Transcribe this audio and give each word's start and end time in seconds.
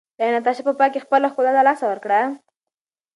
ایا 0.19 0.29
ناتاشا 0.33 0.63
په 0.67 0.73
پای 0.79 0.89
کې 0.93 1.03
خپله 1.05 1.27
ښکلا 1.31 1.51
له 1.57 1.63
لاسه 1.67 1.85
ورکړه؟ 1.87 2.19